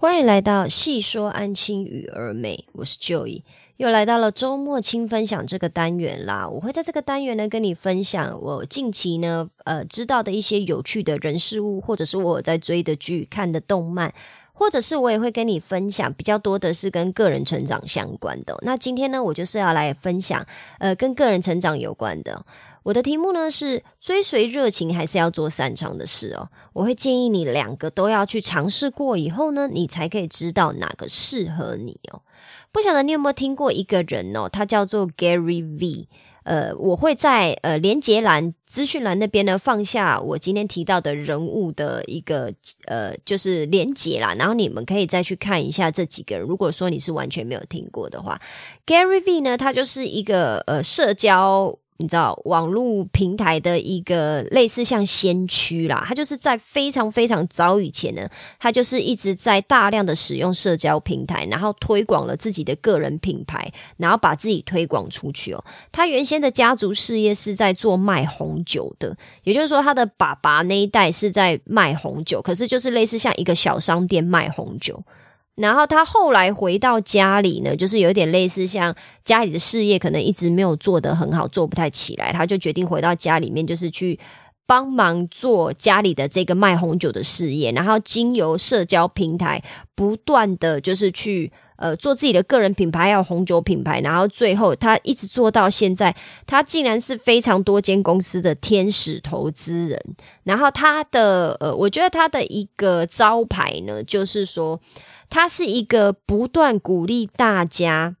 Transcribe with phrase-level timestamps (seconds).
[0.00, 3.42] 欢迎来到细说安亲与儿美，我是 Joy，
[3.76, 6.48] 又来到了周末轻分享这个单元啦。
[6.48, 14.14] 我会在这个单元呢跟你分享我近期呢呃知道的一些有趣的人事物，或者是我在追的剧、看的动漫，
[14.54, 18.58] 或者是我也会跟你分享比较多的是跟个人成长相关的。
[18.62, 20.46] 那今天呢，我就是要来分享
[20.78, 22.46] 呃跟个人成长有关的。
[22.82, 26.48] 我的题目呢是追随热情还是要做擅长的事哦？
[26.72, 32.22] 我会建议你两个都要去尝试过以后呢，你才可以知道哪个适合你哦。
[32.72, 36.08] 不晓得你有没有听过一个人哦，他叫做 Gary V。
[36.42, 42.50] 呃，我会在呃连接栏、资讯栏那边呢放下我今天提到的人物的一个
[42.86, 46.46] 呃就是连接啦，然后你们可以再去看一下这几个人。
[46.46, 48.40] 如果说你是完全没有听过的话
[48.86, 51.78] ，Gary V 呢，他就是一个呃社交。
[52.00, 58.26] 你知道网络平台的一个类似像先驱啦，他就是在非常非常早以前呢，
[58.58, 65.62] 他就是一直在大量的使用社交平台，然后推广了自己的个人品牌，然后把自己推广出去哦。
[65.92, 69.14] 他原先的家族事业是在做卖红酒的，
[69.44, 75.02] 也就是说他的爸爸那一代是在卖红酒，可是就是类似像一个小商店卖红酒。
[75.56, 84.18] 然后他后来回到家里呢，就是有点类似像家里的事业可能一直没有做得很好，做不太起来，他就决定回到家里面，就是去
[84.64, 89.62] 帮忙做家里的这个卖红酒的事业，然后经由社交平台
[89.94, 100.00] 不断的就是去呃做自己的个人品牌，还有红酒品牌，然后最后他一直做到现在，他竟然是非常多间公司的天使投资人。
[100.44, 104.80] 然后他的呃，我觉得他的一个招牌呢，就是说。
[105.30, 108.16] 他是一个不断鼓励大家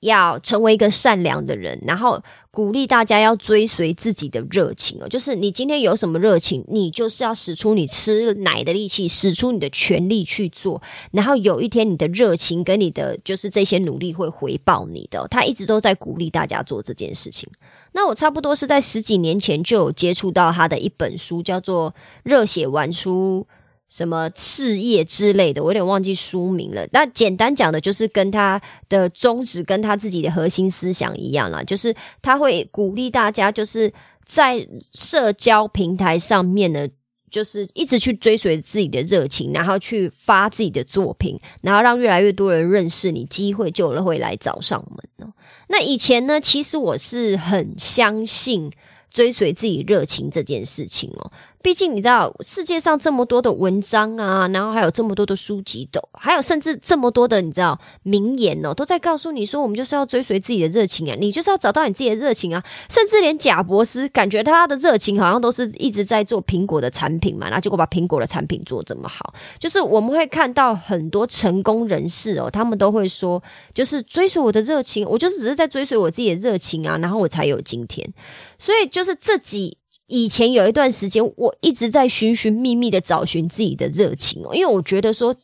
[0.00, 5.08] 要成为一个善良的人，然后鼓励大家要追随自己的热情哦。
[5.08, 10.82] 就是你今天有什么热情，你就是要使出你吃奶的力气，使出你的全力去做。
[11.12, 15.26] 然后有一天，你的热情跟你的就是这些努力会回报你的。
[15.28, 17.48] 他一直都在鼓励大家做这件事情。
[17.92, 21.90] 那我差不多是在十几年前就有接触到他的一本书，叫做
[22.24, 23.46] 《热血玩出》。
[23.92, 26.88] 什么事业之类的，我有点忘记书名了。
[26.92, 28.58] 那简单讲的，就是跟他
[28.88, 33.92] 的宗旨、跟他自己的核心思想一样啦，就是他会鼓励大家，就是
[34.24, 36.88] 在社交平台上面呢，
[37.30, 45.30] 就是一直去追随自己的热情，然后去发自己的作品，然后让越来越多人认识你，机会就会来找上门。
[45.68, 48.70] 那以前呢，其实我是很相信
[49.10, 51.30] 追随自己热情这件事情哦。
[51.62, 62.62] 毕竟你知道世界上这么多的文章啊，然后还有这么多的书籍都，还有甚至这么多的你知道名言哦，都在告诉你说，我们就是要追随自己的热情啊，你就是要找到你自己的热情啊。
[62.88, 69.32] 甚至连贾博士感觉他的热情好像都是一直在做苹果的产品嘛，然后结果把苹果的产品做这么好。
[69.58, 73.40] 就是我们会看到很多成功人士哦，他们都会说，
[73.72, 78.12] 就是追随我的热情，我就是只是在追随我自己的热情啊，然后我才有今天。
[78.58, 79.78] 所以就是这几。
[80.06, 85.34] 以前有一段时间，我一直在寻寻觅觅的找寻自己的热情哦，因为我觉得说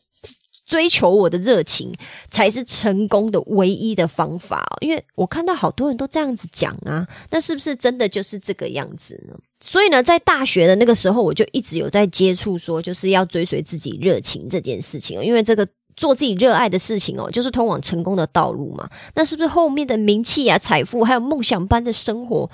[0.67, 1.91] 追求我的热情
[2.29, 4.77] 才是成功的唯一的方法哦。
[4.81, 9.35] 因为我看到好多人都这样子讲啊，那是不是真的就是这个样子呢？
[9.61, 15.67] 所以呢，在大学的那个时候，我就一直有在接触说，就是要追随自己热情这件事情哦，因为这个。
[15.99, 18.89] 做自己热爱的事情哦，就是通往成功的道路嘛。
[19.15, 22.49] 那是不是后面的名气啊、财富，还有梦想般的生活，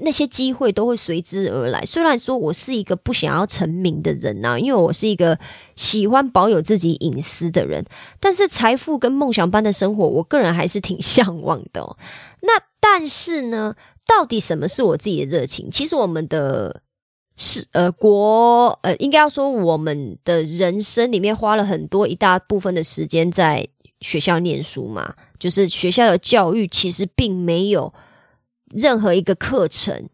[0.00, 1.82] 那些机会都会随之而来？
[1.86, 5.38] 虽然说我是一个不想要成名的人呐，因为我是一个
[5.74, 7.82] 喜欢保有自己隐私的人，
[8.20, 11.96] 但是财富跟梦想般的生活，我个人还是挺向往的。
[12.42, 13.74] 那但是呢，
[14.06, 15.70] 到底什么是我自己的热情？
[15.70, 16.82] 其实我们的。
[17.36, 23.66] 是呃国呃应该要说我们的人生里面花了很多一大部分的时间在
[24.00, 27.92] 学校念书嘛，就是学校的教育其实并没有
[28.74, 30.08] 任何一个课程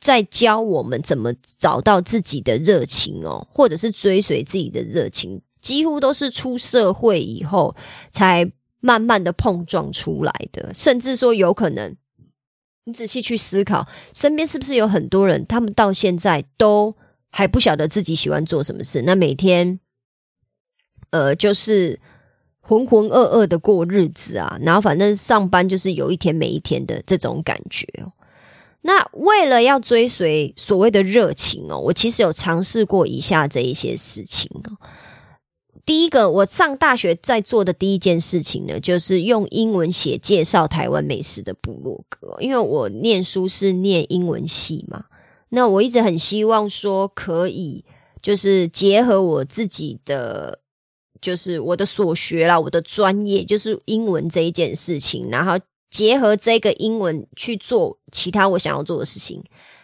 [0.00, 7.74] 在教我们怎么找到自己的热情哦，或者是追随自己的热情，几乎都是出社会以后
[8.10, 8.50] 才
[8.80, 11.96] 慢慢的碰撞出来的，甚至说有可能。
[12.84, 16.96] 你仔细去思考，身边是不是有很多人，他们到现在都
[17.30, 19.02] 还不晓得自己喜欢做什么事？
[19.02, 19.78] 那每天，
[21.10, 22.00] 呃，就是
[22.60, 27.86] 浑浑噩噩的过日子啊，然后反正上班就是有一天没一天的这种感觉。
[28.82, 34.72] 那为了要追随所谓的热情哦，我其实有尝试过以下这一些事情哦。
[35.90, 42.36] 第一个，我上大学在做的第一件事情呢，就是用英文写介绍台湾美食的部落格。
[42.38, 45.06] 因为我念书是念英文系嘛，
[45.48, 47.84] 那我一直很希望说可以，
[48.22, 50.60] 就是结合我自己的
[51.20, 55.58] 就是我的所学啦，我的专业就是英文这一件事情，然后
[55.90, 59.42] 结合这个英文去做其他我想要做的事情，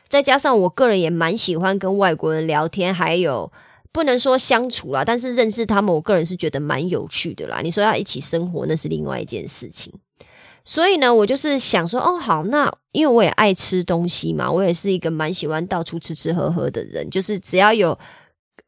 [0.09, 3.51] 再加上我个人也蛮喜欢跟外国人聊天，还有
[3.97, 7.63] 不能说相处啦，但是认识他们，我个人是觉得蛮有趣的啦。
[7.63, 9.91] 你说要一起生活，那是另外一件事情。
[10.63, 17.99] 所以呢，我就是想说，哦，好，那因为我也爱吃东西嘛，我也是一个蛮喜欢到处吃吃喝喝的人，就是只要有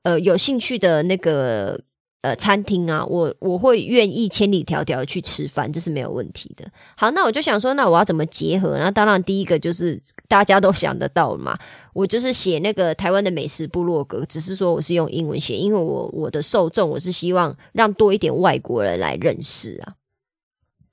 [0.05, 1.79] 呃有兴趣的那个
[2.23, 6.67] 呃餐厅啊，我我会愿意千里迢迢去吃饭，这是没有问题的。
[6.97, 8.79] 好，那我就想说，那我要怎么结合？
[8.79, 11.55] 那当然，第一个就是大家都想得到嘛，
[11.99, 19.97] 我就是写那个台湾的美食部落格，只是说我是用英文写，因为我我的受众我是希望让多一点外国人来认识啊。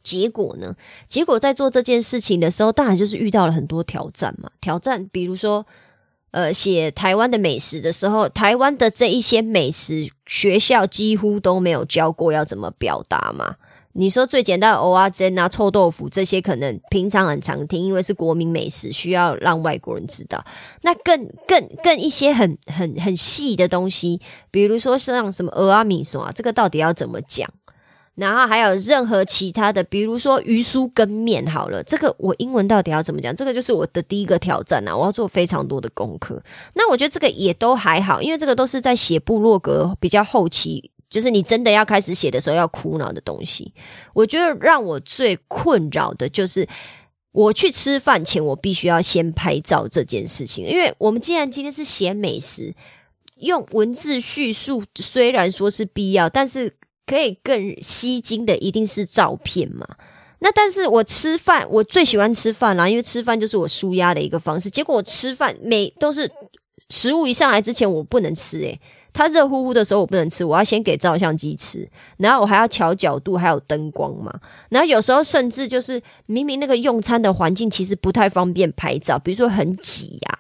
[0.02, 0.76] 结果呢？
[1.08, 4.50] 结果在做这件事情的时候，当然就是遇到了很多挑战嘛。
[4.60, 5.68] 挑战，比如说，
[6.32, 13.58] 呃，写台湾的美食的时候，台湾的这一些美食学校几乎都没有教过要怎么表达嘛。
[13.98, 20.44] 你说最简单的蚵仔煎啊、臭豆腐这些，可能平常很常听，因为是国民美食，需要让外国人知道。
[20.82, 24.20] 那更更更一些很很很细的东西，
[24.52, 27.50] 比如说像什么蚵仔米线啊，这个到底要怎么讲？
[28.16, 33.34] 然后还有任何其他的，比如说鱼酥跟面，好了，这个我英文到底要怎么讲？
[33.34, 36.44] 这个就是我的第一个挑战呐，我要做非常多的功课。
[36.74, 43.74] 那我觉得这个也都还好，因为这个都是在写部落格比较后期，就是你真的要开始写的时候要苦恼的东西。
[44.14, 46.68] 我觉得让我最困扰的就是
[47.32, 52.74] 我去吃饭前，我必须要先拍照这件事情，因为我们既然今天是写美食，
[53.38, 56.74] 用文字叙述虽然说是必要，但是。
[57.08, 59.88] 可以更吸睛的一定是照片嘛？
[60.40, 64.72] 那但是我吃饭，我最喜欢吃饭啦，因为吃饭就是我舒压的一个方式。
[64.72, 66.28] 结果我吃饭每都是
[66.90, 68.82] 食物一上来之前我不能吃，诶，
[69.16, 74.42] 它热乎乎的时候我不能吃，我要先给照相机吃，然后我还要调角度，还有灯光嘛。
[74.68, 80.40] 然后有时候甚至就是明明那个用餐的环境其实不太方便拍照，比如说很挤呀，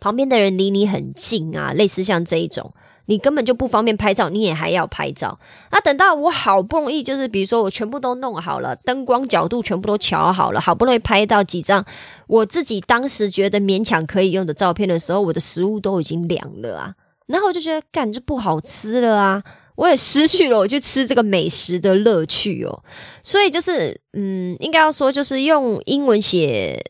[0.00, 2.74] 旁边的人离你很近啊，类似像这一种。
[3.06, 5.40] 你根本就不方便拍照，你也还要拍照。
[5.70, 11.86] 那等到我好不容易，就是比如说我全部都弄好了，灯光角度全部都调好了，好不容易拍到几张
[12.26, 16.94] 我自己当时觉得勉强可以用的照片的时候，我的食物都已经凉了啊。
[17.28, 19.42] 然后我就觉得，干这不好吃了啊！
[19.76, 22.82] 我也失去了我去吃这个美食的乐趣哦。
[23.22, 26.84] 所以就是，嗯，应该要说，就是用英文写。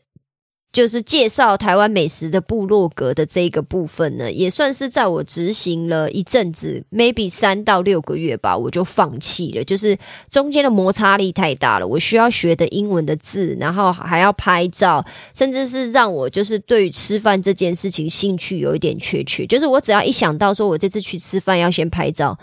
[0.71, 9.63] 就是介绍台湾美食的部落格的这个部分呢，也算是在我执行了一阵子，maybe 三到六个月吧，我就放弃了。
[9.63, 9.97] 就是
[10.29, 19.47] 中间的摩擦力太大了，我需要学的英文的字，然后还要拍照，甚至是让我就是对于吃饭这件事情兴趣有一点缺缺。
[19.47, 22.37] 就是我只要一想到说我这次去吃饭要先拍照，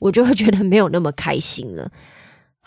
[0.00, 1.88] 我就会觉得没有那么开心了。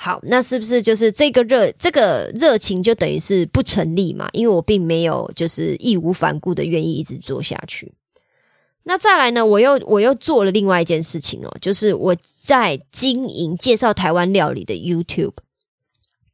[0.04, 4.28] 好，那是不是就是这个热这个热情就等于是不成立嘛？
[4.34, 7.94] 因为我并没有就是义无反顾的愿意一直做下去。
[8.82, 15.36] 那再来呢，我又我又做了另外一件事情哦，就是我在经营介绍台湾料理的 YouTube。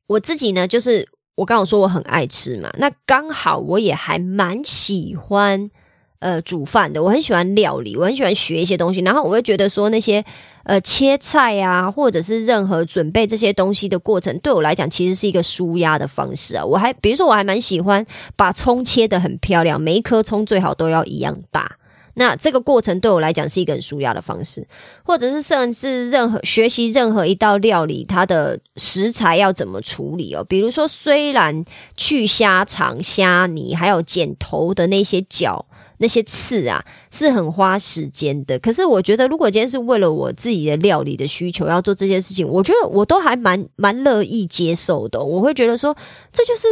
[0.08, 1.06] 我自己呢，就是
[1.36, 5.70] 我刚刚说我很爱吃嘛，那刚好我也还蛮喜欢
[6.20, 10.24] 呃煮饭的，我很喜欢料理，我很喜欢学一些东西，然后我会觉得说那些。
[10.64, 16.66] 呃，切菜啊，或者是任何准备这些东西的过程，对我来讲其实是一个舒压的方式啊。
[16.66, 21.78] 我还比如说，我还蛮喜欢把葱切的很漂亮，每一颗葱最好都要一样大。
[22.16, 24.68] 那这个过程对我来讲是一个很舒压的方式，
[25.04, 30.44] 或者是甚至任何学习任何一道料理，它的食材要怎么处理哦。
[30.44, 31.64] 比如说，虽然
[31.96, 35.66] 去虾肠、虾泥，还有剪头的那些脚。
[36.00, 45.24] 那些刺啊是很花时间的，可是我觉得如果今天是为了我自己的料理的需求要做这些事情，我觉得我都还蛮蛮乐意接受的。
[45.24, 45.96] 我会觉得说，
[46.32, 46.68] 这就是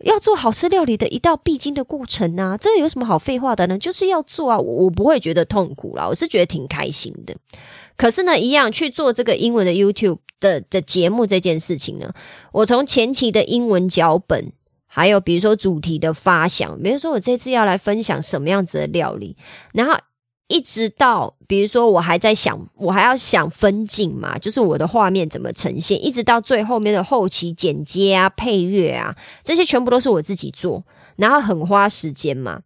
[0.00, 3.78] 要做好吃料理的一道必经的过程啊，这有什么好废话的呢？
[3.78, 7.34] 就是要做啊，我不会觉得痛苦啦，我是觉得挺开心的。
[7.96, 12.12] 可是呢，一样去做这个英文的 YouTube 的的节目这件事情呢，
[12.52, 14.52] 我从前期的英文脚本。
[14.96, 19.36] 还有比如说主题的发想，比如说我这次要来分享什么样子的料理，
[19.74, 19.92] 然后
[20.48, 30.82] 一直到比如说我还在想，我还要想分镜嘛，就是我的画面怎么呈现，一直到最后面的后期剪接啊、配乐啊，这些全部都是我自己做，
[31.16, 32.62] 然后很花时间嘛。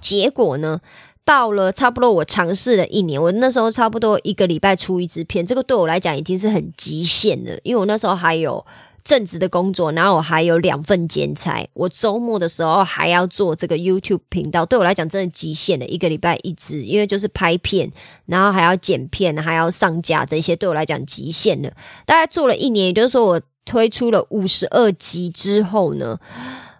[0.00, 0.80] 结果呢，
[1.24, 8.64] 到了差不多我尝试了一年，我那时候差不多一个礼拜出一支片，这个对我来讲已经是很极限了，因为我那时候还有。
[9.04, 17.92] 正职的工作，然后我还有两份兼差，我周末的时候还要做这个 YouTube 频道，对我来讲真的极限了，一个礼拜一支，因为就是拍片，
[18.24, 21.70] 然后还要剪片，还要上架，这些对我来讲极限了。
[22.06, 26.18] 大概做了一年，也就是说我推出了五十二集之后呢，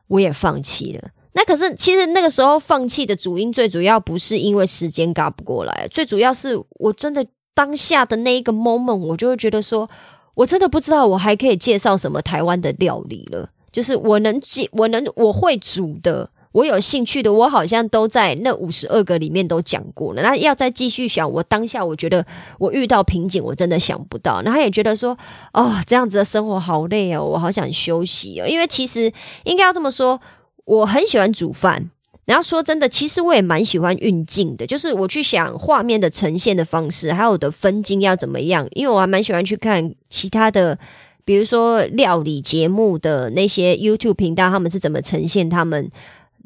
[0.09, 1.11] 我也放弃了。
[1.35, 9.91] 那可是其实那个时候放弃的主因，最主要不是因为时间赶不过来，最主要是我真的当下的那一个 moment，我就会觉得说。
[10.35, 13.51] 我真的不知道我还可以介绍什么台湾的料理了。
[13.73, 20.23] 就是我能介，我能我会煮的，我有兴趣的，我好像都在那五十二个里面都讲过了。
[20.23, 22.25] 那要再继续想，我当下我觉得
[22.61, 24.43] 我遇到瓶颈，我真的想不到。
[24.43, 25.19] 那他也觉得说，
[25.53, 28.47] 哦，这样子的生活好累哦，我好想休息哦。
[28.47, 29.13] 因为其实
[29.43, 30.21] 应该要这么说，
[30.67, 31.91] 我很喜欢煮饭。
[32.27, 40.79] 然后说真的，其实我也蛮喜欢运镜的，就是我去想画面的呈现的方式，还有我的分镜要怎么样，因为我还蛮喜欢去看其他的，
[41.25, 45.91] 比如说料理节目的那些 YouTube 频道，他们是怎么呈现他们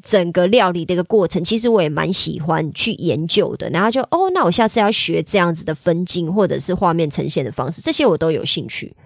[0.02, 1.44] 整个料理的一个过程。
[1.44, 3.70] 其实我也蛮喜欢去研究的。
[3.70, 8.96] 然后就哦，那我下次要学这样子的分镜或者是画面呈现的方式，这些我都有兴趣。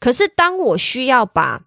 [0.00, 1.60] 可是当我需要把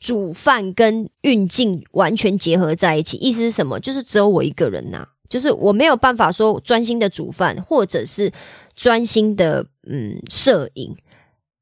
[0.00, 3.78] 煮饭跟运镜完全结合在一起，意思是什么？
[3.78, 8.32] 就是只有我一个人呐，就是我没有办法说专心的煮饭，或者是
[8.74, 10.96] 专心的嗯摄影。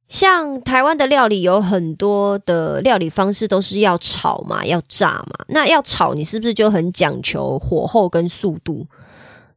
[0.07, 5.45] 像台湾的料理有很多的料理方式都是要炒嘛，要炸嘛。
[5.49, 8.87] 那要炒，你是不是就很讲求火候跟速度？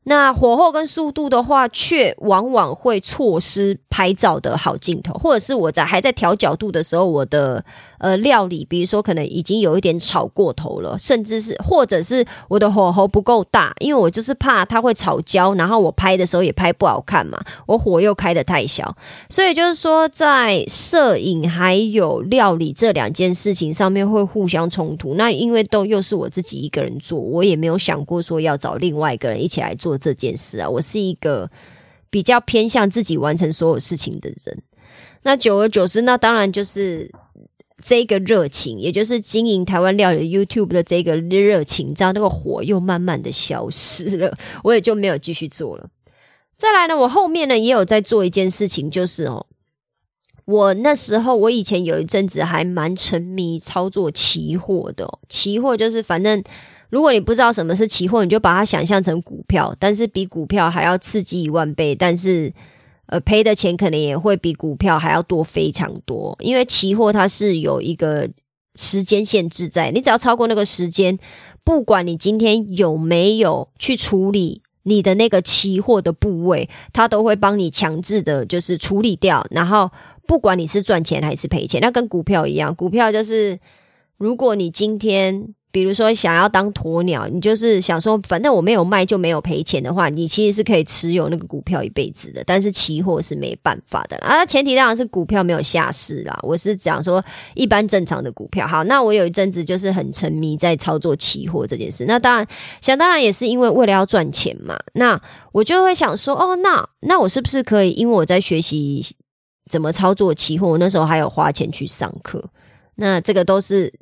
[0.06, 7.64] 那火候跟速度的话，却往往会错失拍照的好镜头，或者是我在还在调角度的时候，我的。
[8.02, 18.98] 呃，料理，比如说可能已经有一点炒过头了，甚至是或者是我的火候不够大，因为我就是怕它会炒焦，然后我拍的时候也拍不好看嘛，我火又开的太小，
[19.30, 25.14] 所以就是说在摄影还有料理这两件事情上面会互相冲突。
[25.14, 30.68] 那因为都又是我自己一个人做，我也没有想过说要找另外一个人一起来做这件事啊。
[30.68, 31.48] 我是一个
[32.10, 34.64] 比较偏向自己完成所有事情的人。
[35.22, 37.12] 那久而久之，那当然就是。
[37.82, 45.90] 这个热情，也就是经营台湾料理 YouTube 的这个热情，知道那个火又慢慢的消失了，我也就没有继续做了。
[46.56, 49.48] 再来呢，我后面呢也有在做一件事情，就是哦，
[50.46, 56.44] 我那时候我以前有一阵子还蛮沉迷操作期货的，期货就是反正
[56.90, 62.54] 如果你不知道什么是期货，你就把它想象成股票，但是比股票还要刺激一万倍，但是。
[63.12, 68.30] 呃，赔的钱可能也会比股票还要多非常多，因为期货它是有一个
[68.76, 71.20] 时间限制在，你只要超过那个时间，
[71.64, 79.46] 不管你今天有没有去处理你的那个期货的部位，它都会帮你强制的，就是处理掉。
[79.52, 79.92] 然后
[80.26, 83.60] 不管你是赚钱还是赔钱，那跟股票一样，股票就是
[84.18, 85.54] 如果你今天。
[85.72, 92.44] 比如说，想要当鸵鸟，你就是想说，反正我没有卖就没有赔钱的话，你其实是可以持有那个股票一辈子的。
[92.46, 96.38] 但是期货是没办法的啦啊，前提当然是股票没有下市啦。
[96.44, 97.24] 我是讲说
[97.54, 98.68] 一般正常的股票。
[98.68, 102.04] 好，那我有一阵子就是很沉迷在操作期货这件事。
[102.06, 102.46] 那当然，
[102.82, 104.78] 想当然也是因为为了要赚钱嘛。
[104.96, 105.18] 那
[105.54, 107.92] 我就会想说，哦，那那我是不是可以？
[107.92, 109.06] 因为我在学习
[109.70, 112.44] 怎么操作期货，我那时候还有花钱去上课。
[112.96, 113.94] 那这个都是。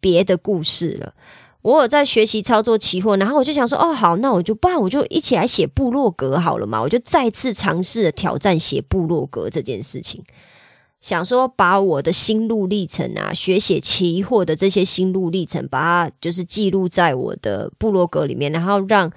[0.00, 1.14] 别的故事了，
[1.62, 10.22] 我有在学习操作期货，然后我就想说，哦，好，那我就不然我就一起来写部落格好了嘛，我就再次尝试挑战写部落格这件事情，
[11.00, 19.12] 想说把我的心路历程啊，学写期货的这些心路历程，把它就是记录在我的部落格里面，然后让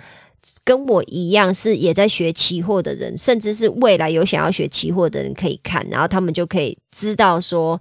[0.64, 7.80] 跟我一样是也在学期货的人，甚至是未来有想要学期货的人可以看，然后他们就可以知道说。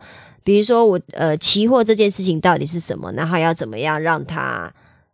[0.50, 4.72] 比如说我呃期货这件事情到底是什么，然后要怎么样让它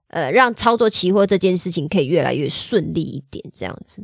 [0.09, 4.03] 呃让操作期货这件事情可以越来越顺利一点这样子。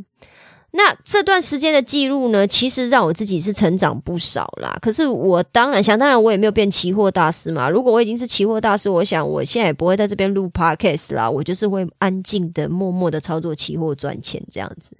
[0.73, 4.79] 那这段时间的记录呢，其实让我自己是成长不少啦。
[4.83, 7.71] 可是我当然想当然我也没有变期货大师嘛。
[7.71, 14.95] 如果我已经是期货大师，我想我现在也不会在这边录 podcast 啦，我就是会安静的默默的操作期货赚钱这样子。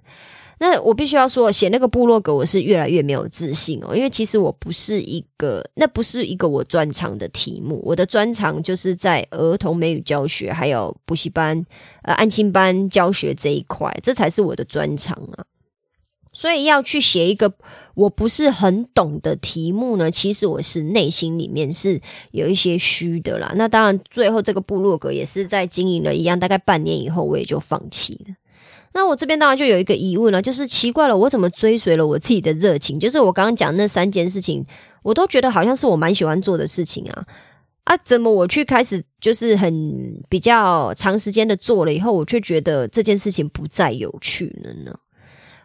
[0.59, 3.95] 那我必须要说，写那个部落格，我是越来越没有自信哦。
[3.95, 7.81] 因为其实我不是一个，那不是一个我专长的题目。
[7.83, 11.65] 我的专长就是在儿童美语教学，还有补习班、
[12.03, 15.43] 呃安心班教学这一块，这才是我的专长啊。
[16.31, 17.53] 所以要去写一个
[17.93, 23.53] 我不是很懂的题目呢，其实我是内心里面是有一些虚的啦。
[23.55, 28.35] 那当然，最后这个部落格也是在经营了一样，大概半年以后，我也就放弃了。
[28.93, 32.99] 那我这边当然就有一个疑问了，就是奇怪了，我怎么追随了我自己的热情？
[32.99, 34.65] 就是我刚刚讲那三件事情，
[35.01, 37.25] 我都觉得好像是我蛮喜欢做的事情啊
[37.85, 37.97] 啊！
[37.97, 44.97] 怎么我去开始就是很比较长时间的做了以后，我却觉得这件事情不再有趣了呢？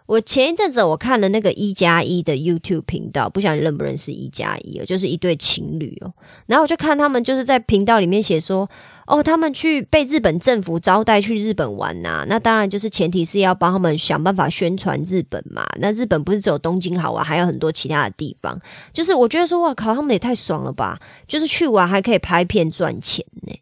[0.07, 6.11] 我前一阵子我看了那个一加一的 YouTube 频道，不晓得认不认识一加一哦，就是一对情侣哦。
[6.47, 8.67] 然后我就看他们就是在频道里面写说，
[9.09, 12.27] 哦，他们去被日本政府招待去日本玩呐。
[12.29, 15.67] 那当然就是前提是要帮他们想办法宣传日本嘛。
[15.81, 18.61] 那日本不是只有东京好玩，还有很多其他的地方。
[18.93, 21.00] 就是我觉得说，哇靠，他们也太爽了吧！
[21.27, 23.59] 就是去玩还可以拍片赚钱呢。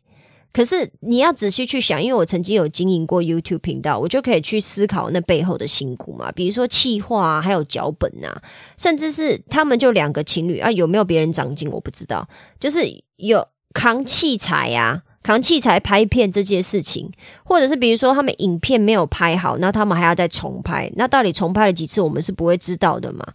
[0.53, 6.33] 可是你要仔细去想，因为我曾经有经营过 YouTube 频道，我就可以去思考那背后的辛苦嘛。
[6.33, 8.43] 比如说企划啊，还有脚本啊，
[8.76, 12.26] 甚至是他们就两个情侣啊，有没有别人长进我不知道。
[12.59, 12.81] 就是
[13.17, 17.11] 有扛器材呀，扛器材拍片这件事情，
[17.42, 23.26] 或者是比如说他们影片没有拍好，那他们还要再重拍，那到底重拍了几次，我们是不会知道的嘛。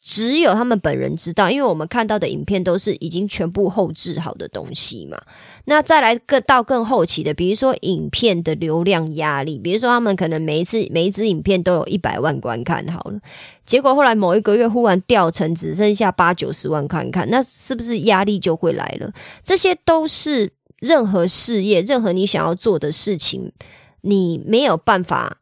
[0.00, 5.20] 只有他们本人知道，因为我们看到的影片都是已经全部后置好的东西嘛。
[5.66, 13.20] 那再来更到更后期的，比如说影片的流量压力，比如说他们可能每一次每一支影片都有一百万观看好了，
[13.64, 19.12] 结果后来某一个月忽然掉成只剩下八九十万观看，那是不是压力就会来了？
[19.42, 20.52] 这些都是
[20.86, 23.52] 任何事业、任何你想要做的事情，
[24.02, 25.38] 你没有办法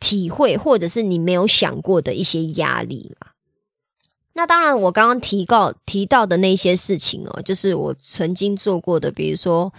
[0.00, 3.28] 体会，或者是你没有想过的一些压力嘛。
[4.32, 9.70] 那当然，我刚刚提告提到的那些事情哦，就是我曾经做过的，比如说，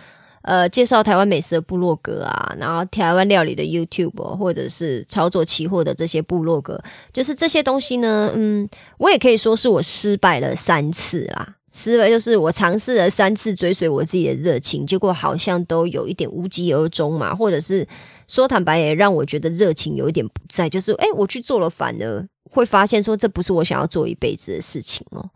[0.44, 6.80] 呃，介绍台湾美食的部落格啊，然后台湾料理的 YouTube，或者是操作期货的这些部落格，
[7.14, 11.56] 就是这些东西呢，嗯，我也可以说是我失败了三次啦。
[11.72, 17.88] 思维就是我尝试了三次追随我自己的热情，结果好像都有一点无疾而终嘛，或者是
[18.28, 22.28] 说坦白也让我觉得热情有一点不在，就是诶，我去做了反而。
[22.50, 25.30] 会发现说这不是我想要做一辈子的事情哦。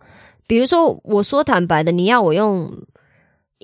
[0.45, 2.71] 比如说，我说坦白的，你要我用。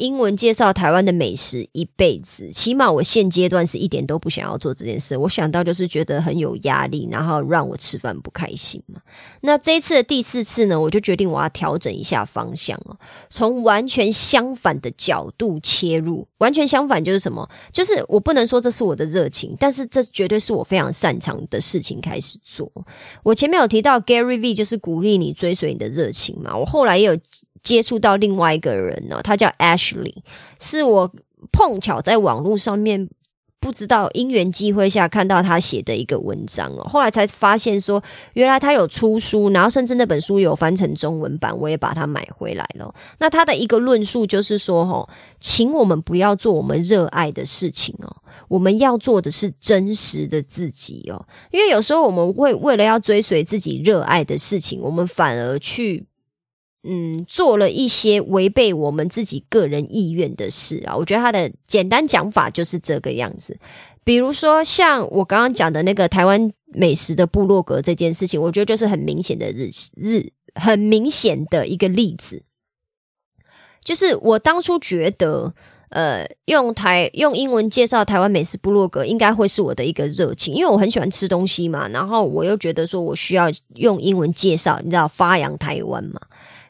[0.02, 5.16] 英文介绍台湾的美食一辈子，起码我现阶段是一点都不想要做这件事。
[5.16, 9.00] 我想到就是觉得很有压力，然后让我吃饭不开心嘛。
[9.42, 12.98] 那这一次的第四次呢，我就决定我要调整一下方向哦，
[13.30, 16.28] 从完全相反的角度切入。
[16.40, 17.48] 完全相反就是什么？
[17.72, 22.02] 就是我不能说这是我的热情，但是这绝对是我非常擅长的事情。
[22.02, 22.72] 开始做。
[23.22, 26.58] 我前面有提到 Gary V，就是鼓励你追随你的热情嘛。
[26.58, 27.16] 我后来也有。
[27.64, 30.16] 接触到另外一个人呢，他叫 Ashley，
[30.60, 31.12] 是我
[31.52, 33.10] 碰巧在网络上面
[33.60, 42.92] 不知道因缘机会下看到他写的一个文章哦，后来才发现说原来他有出书，然后甚至那本书有翻成中文版，我也把它买回来了。
[43.20, 45.08] 那他的一个论述就是说，哈，
[45.40, 48.16] 请我们不要做我们热爱的事情哦，
[48.48, 56.08] 我们要做的是真实的自己哦，因为有时候我们会为了要追随自己热爱的事情，我们反而去。
[56.84, 63.56] 嗯，做了一些违背我们自己个人意愿的事啊，我觉得他的简单讲法就是这个样子。
[64.04, 72.42] 比如说，像我刚刚讲的那个台湾美食的部落格这件事情，我觉得就是很明显的日日很明显的一个例子。
[73.84, 75.54] 就是我当初觉得，
[75.90, 86.20] 呃，用台用英文介绍台湾美食部落格应该会是我的一个热情，因为我很喜欢吃东西嘛，然后我又觉得说我需要用英文介绍，你知道发扬台湾嘛。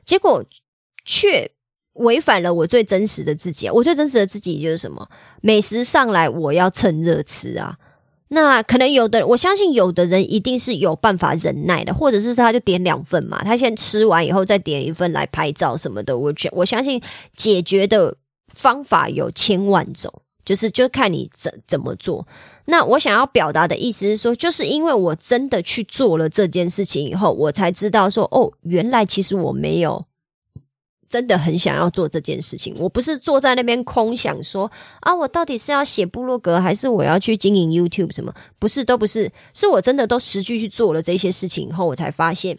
[0.06, 0.44] 结果
[1.06, 1.52] 却
[1.94, 3.70] 违反了我最真实的自己！
[3.70, 5.10] 我最真实的自己就是什么？
[5.42, 7.78] 美食上来，我要趁热吃啊！
[8.30, 16.18] 那可能有的，我相信有的人一定是有办法忍耐的，或者是他就点两份嘛，他先吃完以后再点一份来拍照什么的。
[16.18, 17.02] 我觉我相信
[17.36, 18.16] 解决的
[18.54, 20.10] 方法有千万种，
[20.46, 22.26] 就是就看你怎怎么做。
[22.66, 30.06] 那我想要表达的意思是说，就是因为我真的去做了这件事情以后，我才知道说，哦，原来其实我没有
[31.10, 32.74] 真的很想要做这件事情。
[32.80, 34.72] 我不是坐在那边空想说，
[35.02, 38.34] 啊，我到底是要写部落格，还是我要去经营 YouTube 什么？
[38.60, 42.58] 不是，都不是，是我真的都实际去做了这些事情以后，我才发现。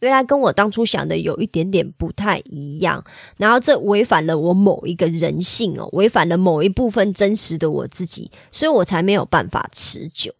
[0.00, 3.04] 原来跟我当初想的有一点点不太一样，
[3.36, 10.32] 然后这违反了我某一个人性哦，违反了某一部分真实的我自己，所以我才没有办法持久。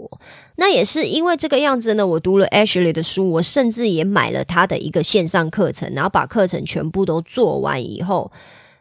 [0.56, 8.30] 那也是因为这个样子呢，我读了 Ashley 的书，我甚至也买了他的一个线上课程，然后把课程全部都做完以后，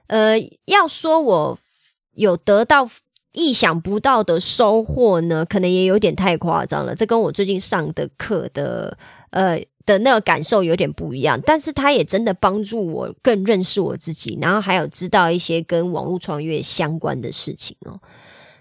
[0.08, 1.60] 呃，要说我
[2.14, 2.88] 有得到
[3.34, 6.94] 意想不到的收获呢，可能也有点太夸张了。
[6.94, 8.96] 这跟我最近上的课的
[9.32, 9.60] 呃。
[9.88, 18.00] 的那个感受有点不一样，但是他也真的帮助我更认识我自己，然后还有知道一些跟网络创业相关的事情哦。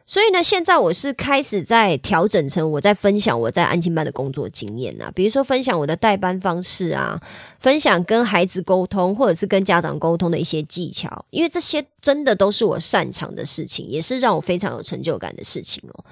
[0.09, 7.21] 所以呢，现在我是开始在调整成我在分享我在安亲班的工作经验啊，比如说分享我的代班方式啊，
[7.59, 16.05] 分享跟孩子沟通或者是跟家长沟通的一些技巧，因为这些真的都是我擅长的事情，也是让我非常有成就感的事情哦。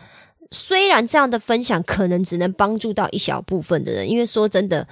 [0.54, 4.88] 虽然这样的分享可能只能帮助到一小部分的人，因为说真的，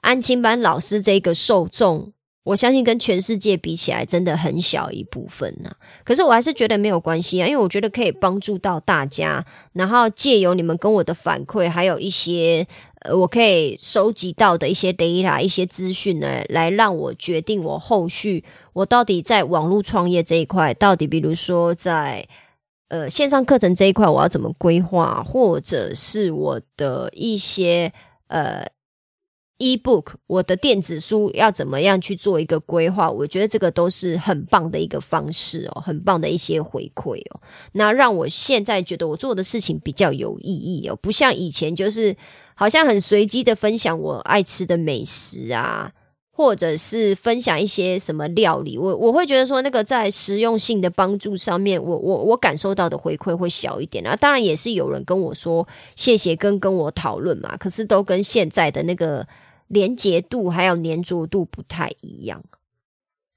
[0.00, 2.12] 安亲班老师这个受众。
[2.42, 5.70] 我相信跟全世界比起来，真的很小一部分呢。
[6.02, 9.44] 可是我还是觉得没有关系啊，因为我觉得可以帮助到大家。
[9.74, 12.66] 然后借由你们跟我的反馈，还有一些
[13.02, 18.42] 呃，我可以收集到的一些 data、一些资讯呢，来让我决定我后续
[18.72, 22.26] 我到底在网络创业这一块，到底比如说在
[22.90, 27.92] 呃线上课程这一块，我要怎么规划，或者是我的一些
[28.28, 28.70] 呃。
[29.62, 33.10] ebook，我的电子书要怎么样去做一个规划？
[33.10, 37.42] 我觉得这个都是很棒的一个方式哦，很棒的一些回馈哦。
[37.72, 42.16] 那让我现在觉得我做的事情比较有意义哦，不像以前就是
[42.54, 45.92] 好像很随机的分享我爱吃的美食啊，
[46.40, 48.78] 或者是分享一些什么料理。
[48.78, 54.16] 我我会觉得说那个在实用性的帮助上面，我我我感受到的回馈会小一点啊。
[54.16, 59.26] 当然也是有人跟我说谢谢，跟跟我讨论嘛，可是都跟现在的那个。
[59.72, 62.42] 连结度还有粘着度不太一样，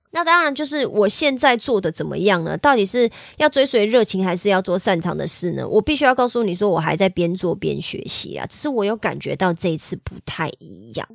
[0.09, 2.57] 那当然就是我现在做的怎么样呢？
[2.57, 5.67] 到底是要追随热情，还是要做擅长的事呢？
[5.67, 8.47] 我必须要告诉你说，我还在边做边学习啊。
[8.47, 11.07] 只是我有感觉到这一次不太一样。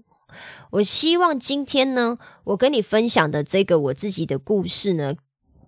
[0.70, 5.14] 我希望今天呢，我跟你分享的这个我自己的故事呢，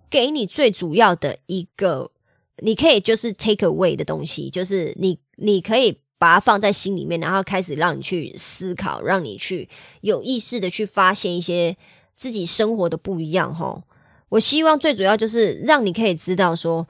[0.09, 2.11] 给你最主要的一个，
[2.57, 5.99] 你可以就是 take away 的东西，就是你你可以。
[6.21, 9.67] 把它放在心里面，然后开始让你去思考，让你去
[10.01, 11.75] 有意识的去发现一些
[12.13, 13.51] 自己生活的不一样。
[13.55, 13.81] 哈，
[14.29, 16.87] 我希望最主要就是让你可以知道说，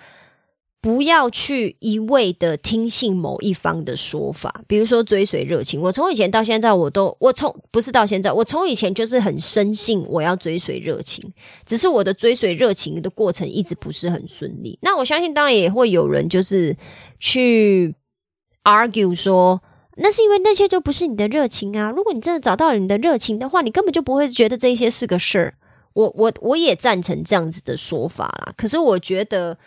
[0.81, 5.79] 不要去一味的听信某一方的说法，比如说追随热情。
[5.79, 11.31] 我从以前到现在，我都我从不是到现在，我从以前就是很深信我要追随热情，
[11.65, 14.77] 只是我的追随热情的过程一直不是很顺利。
[14.81, 16.75] 那我相信，当然也会有人就是
[17.19, 17.95] 去。
[18.63, 19.59] argue 说，
[19.97, 21.89] 那是因为那些就不是你的热情啊！
[21.89, 25.55] 如果你真的找到了你的热情的话，你根本就不会觉得这些是个事儿。
[25.93, 28.53] 我我我也赞成这样子的说法啦。
[28.55, 29.57] 可是我觉得，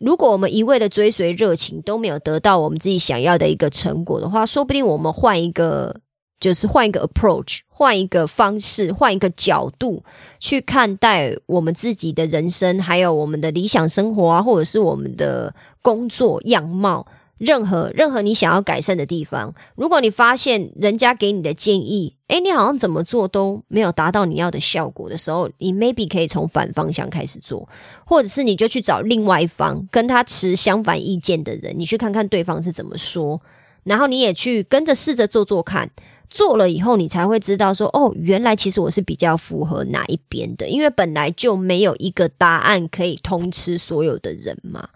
[0.00, 6.00] 如果我们一味的追随热情，都没有得到我们自己想要的一个成果的话，说不定我们换一个，
[6.40, 10.02] 就是换一个 approach，换一个方式，换一个角度
[10.38, 17.06] 去看待我们自己的人生，还有我们的理想生活啊，或者是我们的工作样貌。
[17.40, 27.66] 任何任何你想要改善的地方，如果你发现人家给你的建议，诶，你好像怎么做都没有达到你要的效果的时候，你 maybe 可以从反方向开始做，
[28.04, 33.40] 或者是你就去找另外一方跟他持相反意见的人，你去看看对方是怎么说，
[33.84, 35.90] 然后你也去跟着试着做做看，
[36.28, 44.86] 做了以后你才会知道说，哦，原来其实我是比较符合哪一边的，因为本来就没有一个答案可以通吃所有的人嘛。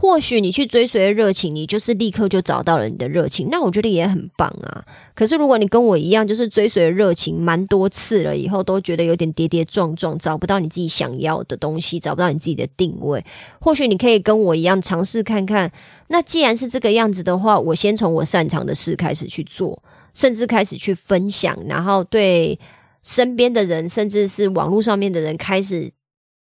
[0.00, 4.82] 或许你去追随热情，你就是立刻就找到了你的热情，那我觉得也很棒啊。
[5.14, 13.22] 可是如果你跟我一样，就是追随热情蛮多次了，以后都觉得有点跌跌撞撞，找不到你自己想要的东西，找不到你自己的定位。
[13.60, 15.70] 或许你可以跟我一样尝试看看。
[16.08, 19.82] 那既然是这个样子的话，我先从我擅长的事开始去做，
[20.14, 22.58] 甚至开始去分享，然后对
[23.02, 25.92] 身边的人，甚至是网络上面的人开始。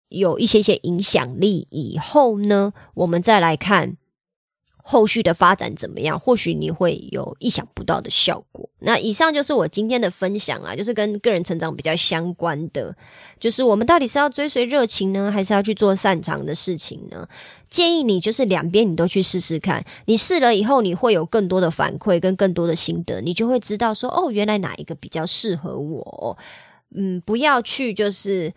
[0.09, 3.97] 有一些些影响力以后呢，我们再来看
[4.77, 6.19] 后续的发展怎么样？
[6.19, 8.71] 或许你会有意想不到的效果。
[8.79, 12.97] 那以上就是我今天的分享啊，就是跟个人成长比较相关的，
[13.39, 17.29] 就是我们到底是要追随热情呢，还是要去做擅长的事情呢？
[17.69, 26.39] 建议你就是两边你都去试试看，你试了以后，你会有更多的反馈跟更多的心得，你就会知道说，哦，原来哪一个比较适合我。
[26.95, 28.55] 嗯，不要去就是。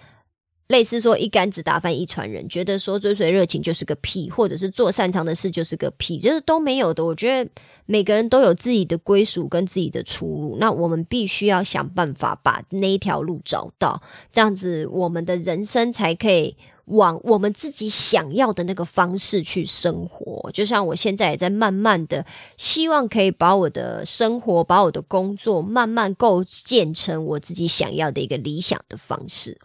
[0.72, 7.06] 类似说一竿子打翻一船人，觉得说追随热情就是个屁，或者是做擅长的事就是个屁，就是都没有的。
[7.06, 7.52] 我觉得
[7.86, 16.56] 每个人都有自己的归属跟自己的出路，那我们必须要想办法把那一条路找到，这样子我们的人生才可以
[16.86, 20.50] 往我们自己想要的那个方式去生活。
[20.54, 29.58] 就像我现在也在慢慢的，希望可以把我的生活、把我的工作慢慢构建成我自己想要的一个理想的方式。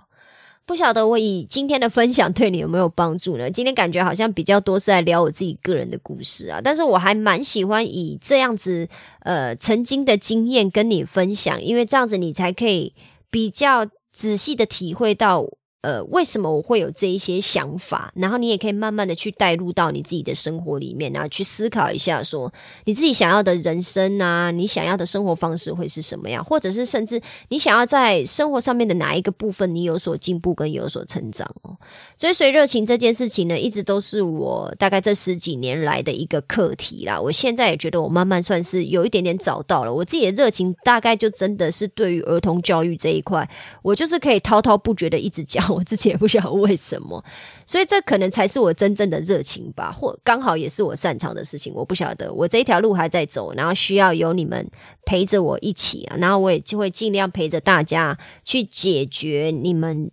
[0.67, 3.49] 不晓得我以今天的分享对你有没有帮助呢？
[3.49, 8.89] 今天感觉好像比较多是在聊我自己个人的故事啊，但是我还蛮喜欢以这样子
[9.21, 12.93] 呃曾经的经验跟你分享，因为这样子你才可以
[13.31, 15.47] 比较仔细的体会到
[15.87, 18.13] 呃，为什么我会有这一些想法？
[18.17, 22.53] 然后你也可以慢慢的去带入到你自己的生活里面，然后去思考一下，说
[22.87, 26.45] 你自己想要的人生啊，你想要的生活方式会是什么样？
[26.45, 31.77] 或者是甚至你想要在生活上面的哪一个部分你有所进步跟有所成长哦？
[32.19, 37.21] 追随热情这件事情呢，一直都是我大概这十几年来的一个课题啦。
[37.21, 43.49] 我现在也觉得我慢慢算是有一点点找到了我自己的热情，大概就真的是对于儿童教育这一块，
[43.83, 45.67] 我就是可以滔滔不绝的一直讲。
[45.75, 47.23] 我自己也不晓得为什么，
[47.67, 51.73] 所以这可能才是我真正的热情吧，或刚好也是我擅长的事情。
[51.75, 54.67] 我不晓得，我这一条路还在走，然后需要有你们
[55.05, 60.11] 陪着我一起啊，然后我也就会尽量陪着大家去解决你们。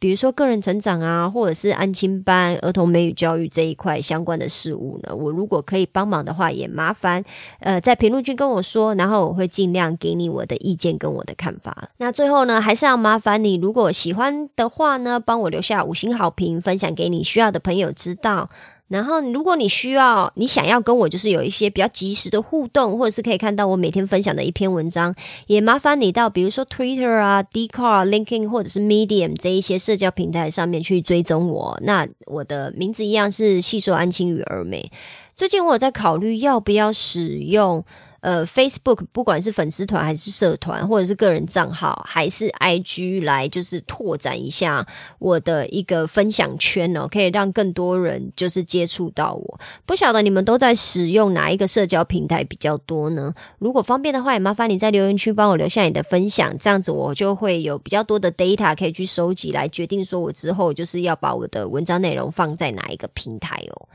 [0.00, 7.22] 比如说个人成长啊，或者是安亲班、儿童美语教育这一块相关的事物呢，我如果可以帮忙的话，也麻烦
[7.60, 11.90] 呃在评论区跟我说，然后我会尽量给你我的意见跟我的看法。
[11.98, 18.48] 那最后呢，还是要麻烦你，如果喜欢的话呢，帮我留下五星好评，分享给你需要的朋友知道。
[18.90, 25.14] 然后，如果你需要，你想要跟我就是有一些比较及时的互动，或者是可以看到我每天分享的一篇文章，
[25.46, 31.78] 也麻烦你到比如说 Twitter 啊、d c a r l i n k i n g 或者是 Medium 这一些社交平台上面去追踪我。
[31.82, 34.90] 那我的名字一样是细说安青与儿美。
[35.36, 37.84] 最近我有在考虑要不要使用。
[38.20, 44.86] 呃，Facebook 不管是粉丝团还是社团，或者是个人账号，还是 IG 来，就是拓展一下
[45.18, 49.60] 我的一个分享圈哦，可以让更多人就是接触到我。
[49.86, 53.34] 不晓得你们都在使用哪一个社交平台比较多呢？
[53.58, 63.88] 如果方便的话，也麻烦你在留言区帮我留下你的分享，这样子我就会有比较多的 data 可以去收集，来决定说我之后就是要把我的文章内容放在哪一个平台哦。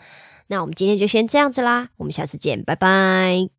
[0.48, 3.55] 那我们今天就先这样子啦，我们下次见，拜拜。